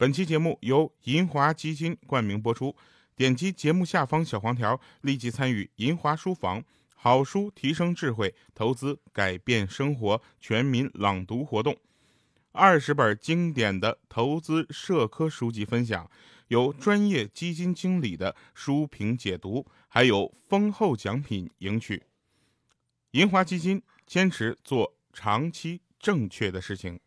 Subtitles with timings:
[0.00, 2.74] 本期节目由银华基金冠名播出。
[3.14, 11.76] 点击节目下方小黄条，立即参与银华书房好书提升智慧，投资改变生活全民朗读活动。
[12.52, 16.10] 二十本经典的投资社科书籍分享，
[16.48, 22.02] 有专业基金经理的书评解读，还有丰厚奖品赢取。
[23.10, 26.98] 银华基金坚持做长期正确的事情。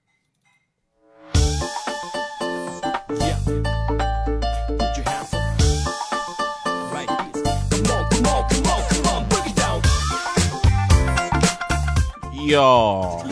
[12.46, 13.26] 哟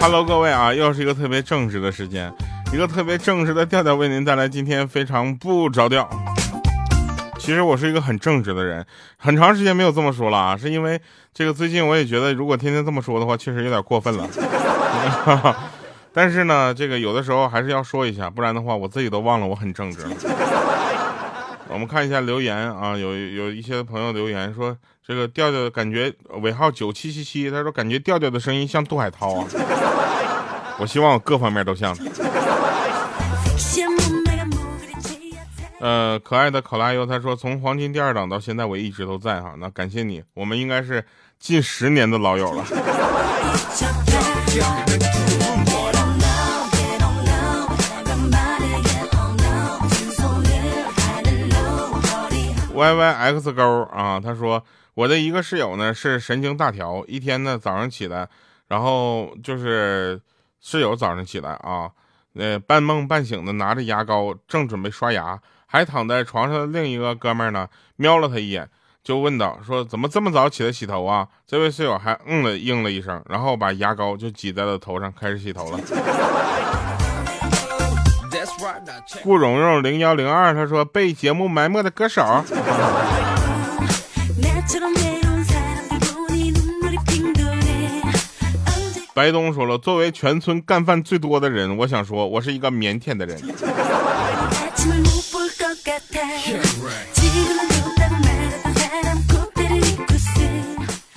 [0.00, 2.32] ，Hello，各位啊，又是一个特别正直的时间，
[2.72, 6.08] 一个特别正直的调调为您带来今天非常不着调。
[7.38, 8.86] 其实我是一个很正直的人，
[9.18, 10.98] 很长时间没有这么说了啊，是因为
[11.34, 14.26] 这个最近我也觉得如果天天这么说的话，确实有点过分了。
[16.14, 20.10] 但是呢，这个有的时候还是要说一下，不然的话我自己都忘了我很正直了。
[21.68, 29.46] 我们看一下留言啊，有有一些朋友留言说，这个调调感觉尾号九七七七，他说感觉调调的声音像杜海涛啊。
[30.78, 31.96] 我希望我各方面都像。
[35.80, 41.04] 呃，可爱的考拉优他说，从黄金第二档到现在我一直都在哈，那感谢你，我们应该是
[41.40, 42.64] 近十年的老友了。
[52.74, 58.28] Y Y X 勾啊，他说我的一个室友呢是神经大条，一天呢早上起来，
[58.68, 60.20] 然后就是
[60.60, 61.90] 室友早上起来啊，
[62.34, 68.68] 呃半梦半醒的拿着牙膏正准备刷牙，还躺在床上的另一个哥们呢瞄了他一眼，
[69.04, 71.28] 就问道说怎么这么早起来洗头啊？
[71.46, 75.78] 这位室友还嗯了应了一声，然后把牙膏就挤在了头上开始洗头了。
[79.22, 82.44] 顾蓉蓉零幺零二，他说被节目埋没的歌手。
[89.14, 93.38] 白东说了，作为全村干饭最多的人，我想说，我是一个腼腆的人。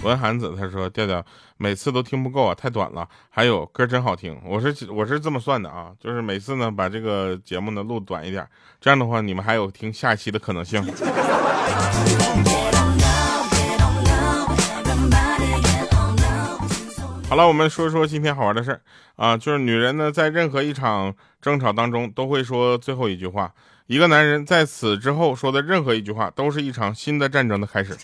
[0.06, 1.26] 文涵子他说：“调调
[1.58, 3.10] 每次都听不够啊，太短了。
[3.32, 8.48] 还有歌真好听，我是我是这么算的啊，就是每次呢把这个节目呢录短一点，
[8.80, 10.80] 这样的话你们还有听下期的可能性。”
[17.28, 18.82] 好了，我们说说今天好玩的事儿
[19.16, 23.52] 啊，就是女人呢在任何一场争吵当中都会说最后一句话，
[23.88, 27.98] 一个男人在此之后说的任何一句话都是一场新的战争的开始。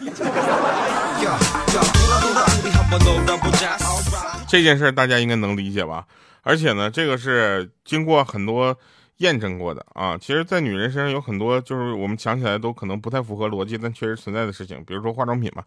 [4.47, 6.05] 这件事大家应该能理解吧？
[6.43, 8.75] 而且呢，这个是经过很多
[9.17, 10.17] 验证过的啊。
[10.17, 14.83] 其实，在女人身上有很多，就是我们想起来都可能不太符合逻辑，但确实存在的事情。
[14.85, 15.63] 比如说化妆品嘛，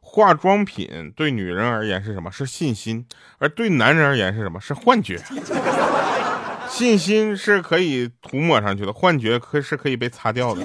[0.00, 2.30] 化妆品对女人而言是什么？
[2.30, 3.06] 是信心，
[3.38, 4.60] 而对男人而言是什么？
[4.60, 5.18] 是幻觉。
[6.68, 10.62] 信心是可以涂抹上去的，幻觉可是可以被擦掉的。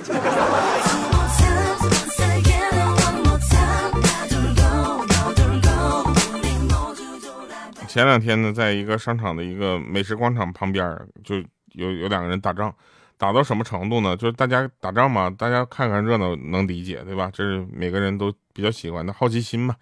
[7.91, 11.35] 前两天呢，在一个商场的一个美食广场旁边，就
[11.73, 12.73] 有有两个人打仗，
[13.17, 14.15] 打到什么程度呢？
[14.15, 17.29] 就是大家打仗嘛，大家看看热闹能理解，对吧？
[17.33, 19.75] 这是每个人都比较喜欢的好奇心嘛。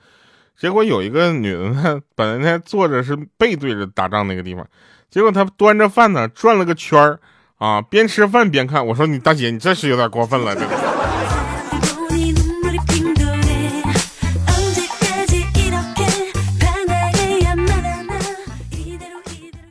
[0.58, 4.68] 结果有一个女的呢，本来坐着是背对着打仗那个地方，
[5.12, 7.20] 结果她端着饭呢转了个圈儿
[7.60, 8.84] 啊，边吃饭边看。
[8.88, 10.89] 我说你大姐，你这是有点过分了，这个。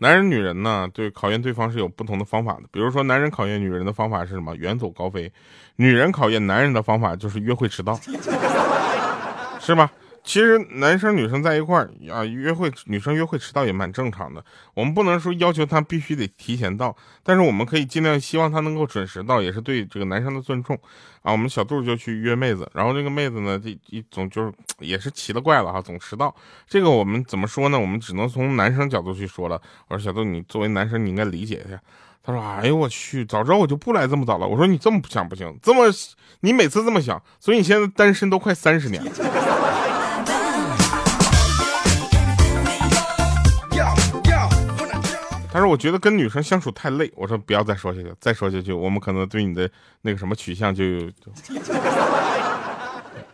[0.01, 2.63] 男人、女人呢，对考验对方是有不同的方法的。
[2.71, 4.55] 比如说，男人考验女人的方法是什么？
[4.57, 5.31] 远走高飞。
[5.77, 7.99] 女人考验男人的方法就是约会迟到，
[9.61, 9.91] 是吗？
[10.29, 14.45] 其实男生女生在一块儿啊，约会女生约会迟到也蛮正常的。
[14.75, 20.79] 我们不能说要求他必须得提前到，但是我们可以尽量希望他能够准时到，也是对这个男生的尊重
[21.23, 21.33] 啊。
[21.33, 26.37] 我们小杜就去约妹子，然后这个妹子呢，这一总就是也是奇了怪了哈，总迟到。
[26.69, 27.81] 这个我们怎么说呢？
[27.81, 29.59] 我们只能从男生角度去说了。
[29.89, 31.81] 我说小杜，你作为男生你应该理解一下。
[32.23, 34.47] 他说：哎呦我去，早知道我就不来这么早了。
[34.47, 35.87] 我说你这么想不行，这么
[36.41, 39.88] 你每次这么想，所以你现在单身都快三十年了。
[45.51, 49.69] 但是我觉得跟女生相处太累，我说不要再说下去，再说下去，我们可能对你的
[50.03, 51.11] 那个什么取向就有。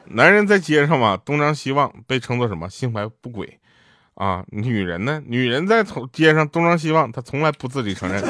[0.06, 2.70] 男人在街上嘛，东张西望，被称作什么？
[2.70, 3.58] 心怀不轨
[4.14, 4.44] 啊！
[4.50, 5.20] 女人呢？
[5.26, 8.22] 女人在从街上东张西望，她从来不自己承认。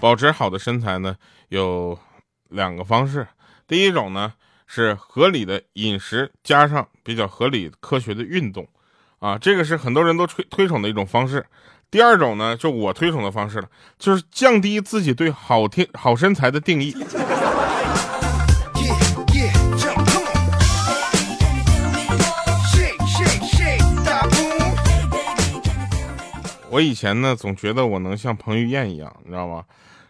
[0.00, 1.14] 保持好的身材呢，
[1.48, 1.98] 有
[2.48, 3.28] 两个方式。
[3.68, 4.32] 第一种呢。
[4.66, 8.66] 是合理的饮食加上比较合理科学的运动，
[9.20, 11.46] 啊，这个是很多人都推推崇的一种方式。
[11.90, 13.68] 第二种呢，就我推崇的方式了，
[13.98, 16.94] 就是降低自己对好天好身材的定义。
[26.68, 29.64] 我以前呢，总觉得我能像彭于晏一样，你知道吗？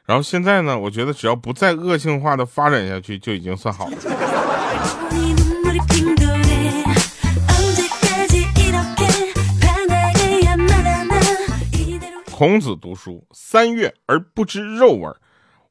[0.06, 3.96] 然后现在呢，我觉得只要不再恶性化的发展下去，就已经算好了。
[12.30, 15.16] 孔子读书三月而不知肉味儿，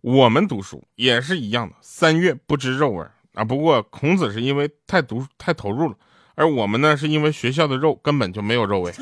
[0.01, 3.45] 我们读书也是一样的，三月不知肉味儿啊。
[3.45, 5.95] 不过孔子是因为太读太投入了，
[6.35, 8.93] 而我们呢，是因为学校的肉根本就没有肉味。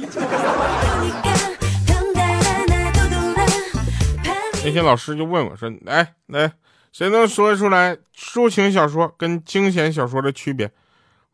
[4.65, 6.53] 那天老师就问我说：“来来，
[6.93, 10.71] 谁能说出来抒情小说跟惊险小说的区别？”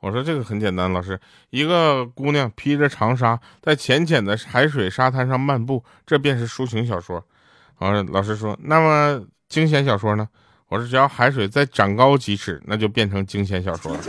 [0.02, 1.20] 我说：“这个很简单，老师，
[1.52, 7.24] 一个姑娘披着长纱，在浅浅的海水沙滩上漫步，这便是抒情小说。”
[7.78, 10.28] 然后老师说：“那么惊险小说呢？”
[10.68, 14.00] 我说：“只要海水再长高几尺，那就变成惊险小说了。”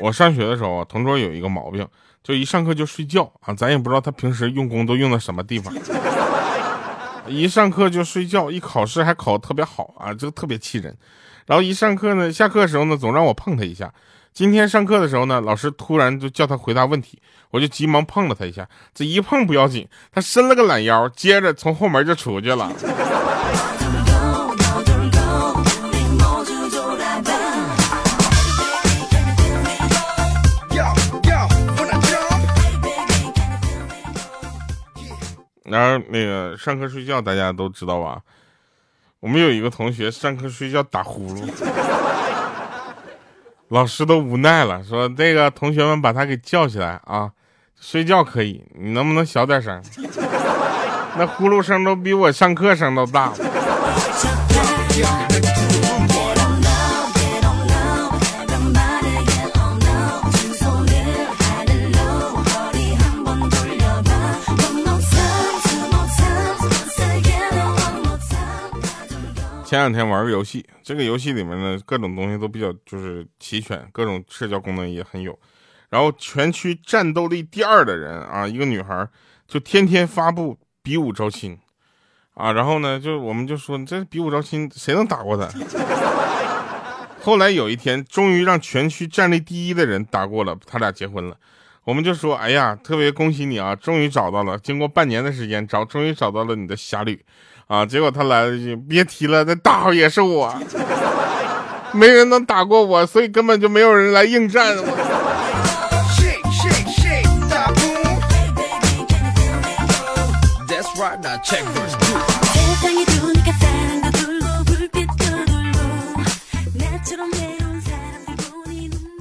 [0.00, 1.86] 我上学的时候，同桌有一个毛病，
[2.22, 5.72] 就一上课就睡觉啊，咱也不知道他平时用功都用到什么地方。
[7.28, 10.96] 一上课就睡觉，一考试还考得特别好啊，就特别气人。
[11.46, 13.92] 然后一上课呢，下课的时候呢，总让我碰他一下。
[14.32, 18.66] 今天上课的时候呢，老师突然就叫他回答问题，我就急忙碰了他一下。
[18.94, 22.72] 这一碰不要紧，他伸了个懒腰，接着从后门就出去了。
[35.64, 38.20] 然后那个上课睡觉，大家都知道吧？
[39.20, 41.48] 我们有一个同学上课睡觉打呼噜，
[43.68, 47.30] 老师都无奈了，说：“那个同学们把他给叫起来啊，
[47.80, 49.80] 睡觉可以，你能不能小点声？
[51.16, 53.32] 那呼噜声都比我上课声都大。”
[69.64, 75.38] 前两天玩个游戏，这个游戏里面呢，各种东西都比较就是齐全，各种社交功能也很有。
[75.88, 79.06] 然后全区战斗力第二的人啊，一个女孩，
[79.46, 81.58] 就天天发布比武招亲，
[82.34, 85.48] 啊，然后呢，就我们就说这比武招亲，谁能打过他？
[87.22, 91.36] 后来有一天，终于让全区战力第一的人打过了，他俩结婚了。
[91.84, 97.22] 我们就说，哎呀，特别恭喜你啊，终于找到了，经过半年的时间找，终于找到了你的侠侣。
[97.66, 97.86] 啊！
[97.86, 100.52] 结果他来了句：“别提了，那大号也是我，
[101.92, 104.76] 没人能打过我，所以根本就没有人来应战。”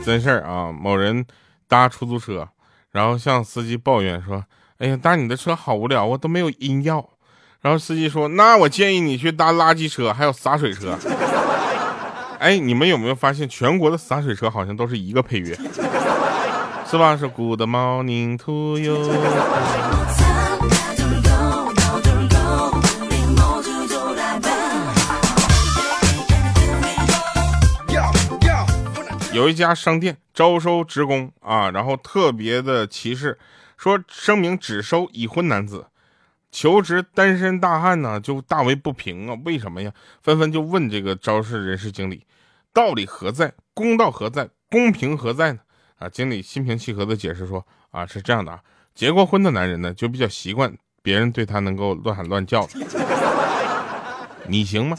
[0.04, 0.72] 真事儿啊！
[0.72, 1.26] 某人
[1.68, 2.48] 搭出租车，
[2.92, 4.44] 然后向司机抱怨说
[4.80, 7.10] ：“哎呀，搭你的车好无聊，我都没有音药。”
[7.62, 10.98] 然后司机说：“那我建议你去搭垃圾车，还有洒水车。
[12.40, 15.56] 哎，你们有没有发现全国的洒水车好像都是一个配乐，
[16.90, 17.16] 是吧？
[17.16, 18.98] 是 Good morning to you。
[29.39, 33.39] 有一家商店招收职工啊，然后特别的歧视，
[33.77, 35.88] 说声明只收已婚男子。”
[36.51, 39.38] 求职单身大汉呢，就大为不平啊！
[39.46, 39.93] 为什么呀？
[40.22, 42.25] 纷纷就问这个招式人事经理，
[42.74, 43.53] 道理何在？
[43.74, 44.50] 公道何在？
[44.69, 45.60] 公平何在呢？
[46.00, 46.10] 啊！
[46.10, 48.60] 经理心平气和的解释说，啊，是这样的啊，
[48.93, 52.67] 结过婚的男人呢，就比较习惯别人对他能够乱喊乱叫，
[54.48, 54.98] 你行吗？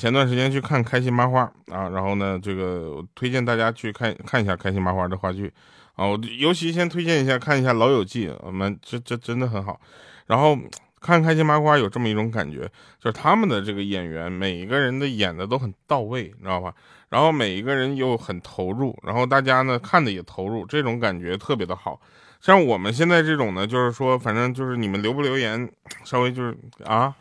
[0.00, 5.52] 前段时间去看开心麻花啊，然后呢，这个推荐大家去看看一下开心麻花的话剧
[5.94, 9.78] 啊，我尤其先推荐一下看一下《老友记》，我们这这真的很好。
[10.26, 10.56] 然后
[11.02, 12.60] 看开心麻花有这么一种感觉，
[12.98, 16.72] 就是他们的这个演员每一个人的演的都很到位，你知道吧？
[17.10, 22.00] 然后每一个人又很投入，然后大家呢看的也投入，这种感觉特别的好。
[22.40, 25.70] 像我们现在这种呢，就是说，反正就是你们留不留言，
[26.04, 27.14] 稍微就是啊，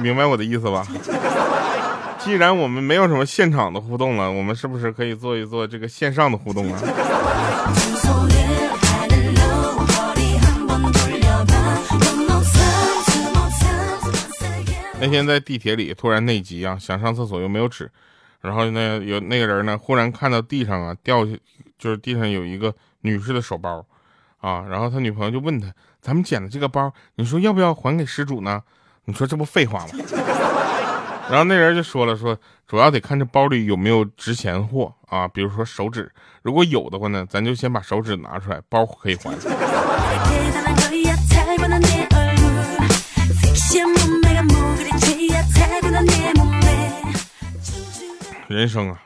[0.00, 0.86] 明白我的意思吧？
[2.18, 6.80] 既然我们没有什么现场的互动了，我们是不是可以做一做这个线上的互动啊？
[14.98, 17.88] 那天在地铁里突然内急啊，想上厕所又没有纸，
[18.40, 21.32] 然后那，有那个人呢，忽然看到地上啊掉下，
[21.78, 23.86] 就是地上有一个女士的手包，
[24.38, 25.72] 啊，然后他女朋友就问他
[26.02, 28.62] ：“咱们捡的这个包，你说要不要还给失主呢？”
[29.08, 29.88] 你说这不废话吗？
[31.30, 32.36] 然后那人就说了，说
[32.66, 36.10] 主要得看这包里有没有值钱货啊，比如说手指，
[36.42, 39.32] 如果有的话呢，咱就先把手指拿出来，包可以还。
[48.48, 49.00] 人生啊，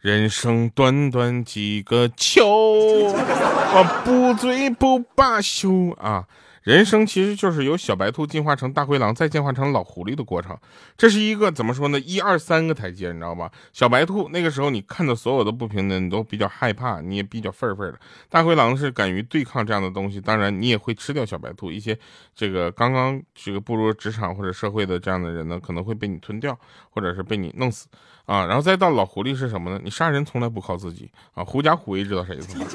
[0.00, 6.24] 人生短短几个秋，我不醉不罢休啊。
[6.62, 10.56] 人生其实就是由小白兔进化成大灰狼，再进化成老狐狸的过程。
[10.96, 11.98] 这是一个怎么说呢？
[12.00, 13.50] 一二三个台阶，你知道吧？
[13.72, 17.98] 小白兔那个时候，你看到所有的不平等，你都比较害怕，你也比较愤愤的。
[18.28, 21.70] 大灰狼是敢于对抗这样的东西，当然你也会吃掉小白兔。
[21.70, 21.98] 一些
[22.34, 26.58] 这个刚刚这个步入职场或者社会的这样的人呢，可能会被你吞掉，
[26.90, 27.86] 或者是被你弄死
[28.26, 28.44] 啊。
[28.46, 29.80] 然后再到老狐狸是什么呢？
[29.82, 31.44] 你杀人从来不靠自己啊。
[31.44, 32.66] 狐假虎威知道啥意思吗？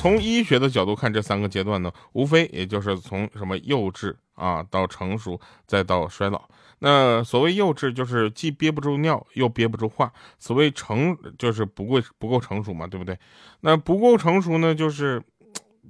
[0.00, 6.40] 从医学的角度看，这三个阶段呢，无非也就是从什么幼稚啊到成熟，再到衰老。
[6.78, 10.06] 那所谓幼稚，就是既憋不住尿，又憋不住话；
[10.38, 13.18] 所谓成，就是不够不够成熟嘛，对不对？
[13.60, 15.22] 那不够成熟呢，就是，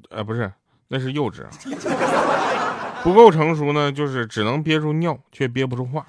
[0.08, 0.52] 呃，不是，
[0.88, 1.50] 那是幼稚啊。
[3.04, 6.04] 不够成熟呢，就是只能憋住尿，却憋不住话。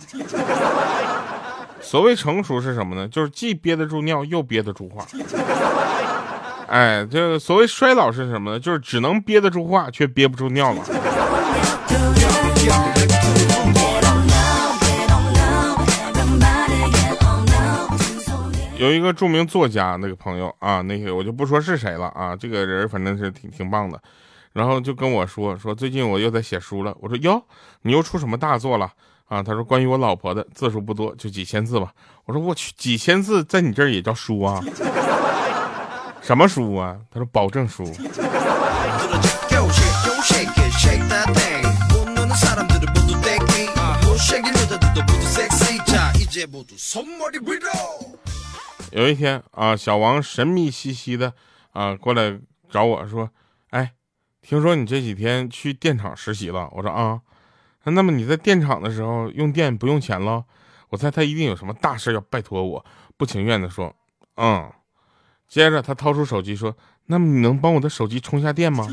[1.79, 3.07] 所谓成熟是什么呢？
[3.07, 5.05] 就是既憋得住尿，又憋得住话。
[6.71, 8.59] 哎，这所谓衰老是什么呢？
[8.59, 10.81] 就是只能憋得住话，却憋不住尿了。
[18.77, 24.01] 有一个著名作家，那个朋友啊，那个我就不说是谁了啊，这个人反正是挺挺棒的，
[24.53, 26.95] 然后就跟我说说最近我又在写书了。
[27.01, 27.43] 我说哟，
[27.81, 28.89] 你又出什么大作了
[29.27, 29.43] 啊？
[29.43, 31.91] 他说关于我老婆的，字数不多，就几千字吧。
[32.23, 34.63] 我说我去，几千字在你这儿也叫书啊？
[36.21, 36.97] 什么书啊？
[37.09, 37.83] 他说保证书。
[48.91, 51.33] 有一天啊，小王神秘兮兮的
[51.71, 53.29] 啊过来找我说
[53.71, 53.93] ：“哎，
[54.41, 57.21] 听说你这几天去电厂实习了？”我说：“啊，
[57.83, 60.45] 那么你在电厂的时候用电不用钱了？”
[60.89, 62.85] 我猜他一定有什么大事要拜托我，
[63.17, 63.95] 不情愿的说
[64.37, 64.71] ：“嗯。”
[65.51, 66.73] 接着他掏出手机说
[67.07, 68.87] ：“那你能帮我的手机充下电吗？”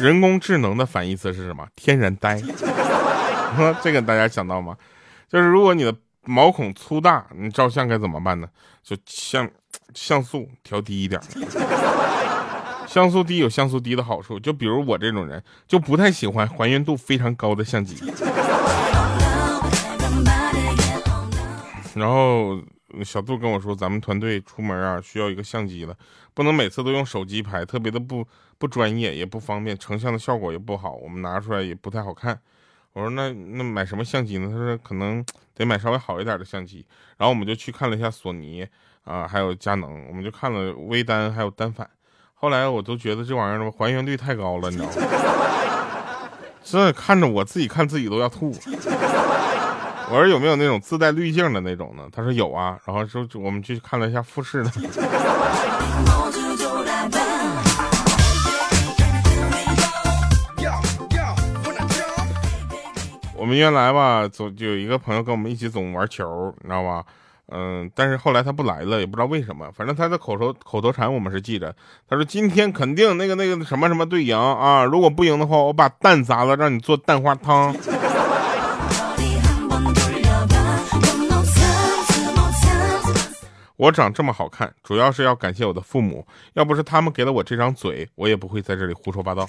[0.00, 1.66] 人工智能的反义词是什么？
[1.74, 2.40] 天然呆。
[3.82, 4.76] 这个大家想到吗？
[5.28, 8.46] 就是如果你的毛孔粗大，你照相该怎么办呢？
[8.84, 9.50] 就像
[9.92, 11.20] 像素调低一点。
[12.86, 17.96] 像素低有像素低的好处，就比如我这种人就不太喜欢还原度非常高的相机。
[21.94, 22.60] 然后
[23.04, 25.96] 小杜跟我说，咱们团队出门啊需要一个相机了，
[26.34, 28.26] 不能每次都用手机拍，特别的不
[28.58, 32.38] 不专业，也不方便，成像的效果也不好，我们拿出来也不太好看。
[32.92, 34.48] 我说那那买什么相机呢？
[34.50, 35.24] 他说可能
[35.54, 36.86] 得买稍微好一点的相机。
[37.16, 38.66] 然后我们就去看了一下索尼
[39.04, 41.88] 啊，还有佳能，我们就看了微单还有单反。
[42.38, 44.92] 后来我都觉得这玩意儿还原率太高了，你知道吗？
[46.62, 48.54] 这看着我自己看自己都要吐。
[50.08, 52.02] 我说有没有那种自带滤镜的那种呢？
[52.12, 52.78] 他说有啊。
[52.84, 54.70] 然后说我们去看了一下复试的。
[63.34, 67.02] 我们原来吧，总有一个朋友跟我们一起总玩球，你知道吧？
[67.52, 69.70] 嗯，但是后来他不来了，也不知道为什么。
[69.72, 71.74] 反正他的口头口头禅我们是记着。
[72.08, 77.74] 他说今天肯定那个那个什么什么队赢啊，如果不赢的话，我把蛋砸了，让你做蛋花汤。
[83.76, 89.46] 我长这么好看，主要是要感谢我的父母，要不是他们给了我这张嘴，我也不会在这里胡说八道。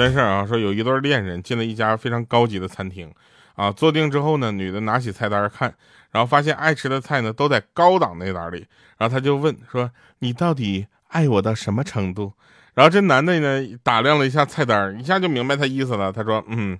[0.00, 3.12] 真事儿啊，说有一对恋人进了一家非常高级的餐厅，
[3.54, 5.74] 啊，坐定之后呢，女的拿起菜单看，
[6.10, 8.66] 然后发现爱吃的菜呢都在高档那单里，
[8.96, 9.90] 然后他就问说
[10.20, 12.32] ：“你到底爱我到什么程度？”
[12.72, 16.10] 然后这男的呢打量了一下菜单，一下就明白他意思了。
[16.10, 16.78] 他说：“嗯，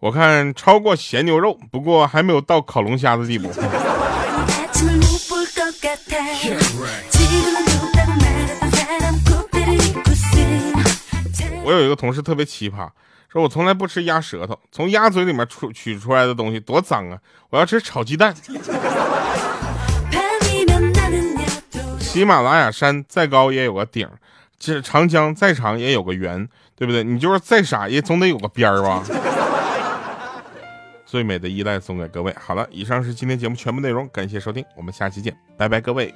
[0.00, 3.48] 我看超过咸牛肉，不过还没有到烤龙虾的地步。
[11.66, 12.88] ”我有一个同事特别奇葩，
[13.28, 17.18] 说我从来不吃鸭舌头，从鸭嘴里面出取出来的东西多脏啊！
[17.50, 18.32] 我要吃炒鸡蛋。
[21.98, 24.08] 喜马拉雅山再高也有个顶，
[24.60, 27.02] 这长江再长也有个圆，对不对？
[27.02, 29.02] 你就是再傻也总得有个边儿吧？
[31.04, 32.32] 最美的依赖送给各位。
[32.40, 36.14] 好了，以上是今天节目全部内容，感谢收听，我们下期见，拜拜，各位。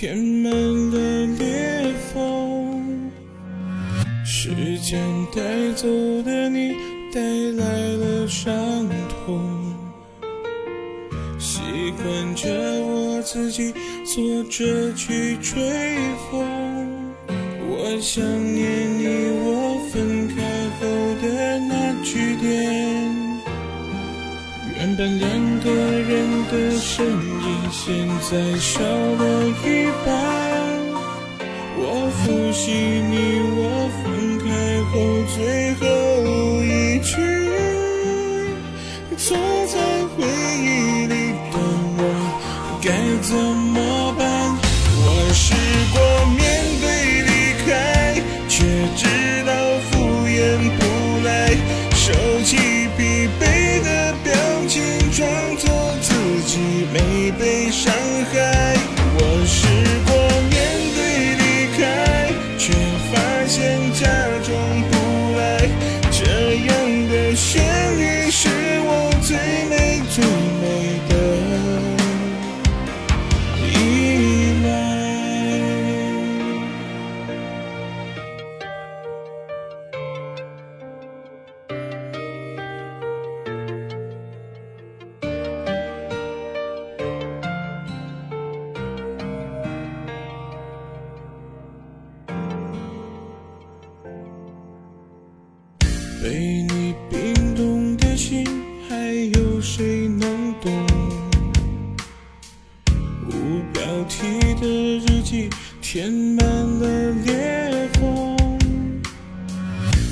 [0.00, 3.10] 填满了裂缝，
[4.24, 4.98] 时间
[5.36, 5.42] 带
[5.76, 5.86] 走
[6.22, 6.74] 的你
[7.12, 7.64] 带来
[7.98, 8.50] 了伤
[9.26, 9.76] 痛，
[11.38, 11.60] 习
[12.02, 12.48] 惯着
[12.82, 13.74] 我自己
[14.06, 15.60] 坐着去吹
[16.30, 16.48] 风，
[17.68, 19.04] 我想念你，
[19.44, 20.34] 我分开
[20.80, 20.88] 后
[21.20, 21.90] 的那。
[22.02, 22.79] 句点，
[25.06, 30.08] 两个人的身影，现在少了一半。
[31.78, 32.70] 我复习
[33.08, 33.14] 你
[33.56, 34.04] 我分
[34.44, 34.44] 开
[34.90, 34.92] 后
[35.34, 35.82] 最后
[36.62, 37.16] 一句，
[39.16, 39.38] 坐
[39.68, 39.74] 在
[40.16, 40.18] 回
[40.60, 41.56] 忆里的
[41.96, 42.00] 我
[42.82, 42.88] 该
[43.22, 44.20] 怎么办？
[44.96, 45.54] 我试
[45.94, 45.96] 过
[46.36, 46.38] 面
[46.82, 46.84] 对
[47.22, 47.30] 离
[47.64, 47.70] 开，
[48.48, 48.52] 却
[48.96, 49.00] 知
[49.46, 49.50] 道
[49.90, 50.38] 敷衍
[50.76, 50.80] 不
[51.24, 51.28] 来。
[51.94, 52.12] 收
[52.44, 52.79] 起
[56.92, 58.09] 没悲伤。
[96.22, 98.44] 被你冰冻的心，
[98.86, 98.94] 还
[99.34, 100.70] 有谁能懂？
[103.26, 105.48] 无标题的日记
[105.80, 108.36] 填满了裂缝，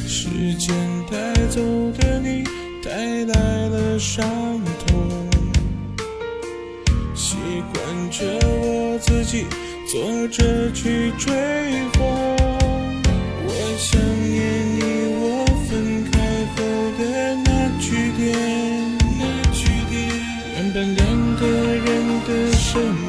[0.06, 0.74] 时间
[1.10, 1.60] 带走
[1.98, 2.42] 的你
[2.82, 4.26] 带来了伤
[4.86, 5.28] 痛，
[7.14, 7.36] 习
[7.74, 9.44] 惯着我自己
[9.86, 11.34] 坐着去追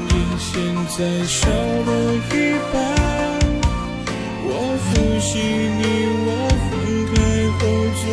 [0.09, 0.51] 你，现
[0.97, 1.89] 在少了
[2.31, 2.33] 一
[2.71, 2.75] 半。
[4.51, 4.53] 我
[4.85, 5.31] 复习
[5.79, 5.81] 你
[6.25, 6.27] 我
[6.69, 6.71] 分
[7.13, 7.15] 开
[7.57, 7.59] 后
[8.01, 8.05] 最